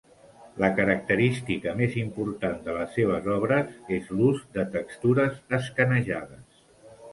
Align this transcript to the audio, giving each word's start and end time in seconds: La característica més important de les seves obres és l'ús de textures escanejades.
La 0.61 0.69
característica 0.77 1.73
més 1.81 1.97
important 2.05 2.57
de 2.69 2.75
les 2.79 2.97
seves 2.99 3.29
obres 3.37 3.77
és 3.99 4.11
l'ús 4.17 4.43
de 4.59 4.67
textures 4.79 5.39
escanejades. 5.61 6.61